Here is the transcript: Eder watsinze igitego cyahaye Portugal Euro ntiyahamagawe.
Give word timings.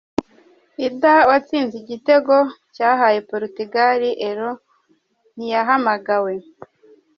Eder 0.85 1.21
watsinze 1.29 1.75
igitego 1.83 2.35
cyahaye 2.75 3.19
Portugal 3.29 4.01
Euro 4.29 4.49
ntiyahamagawe. 5.35 6.33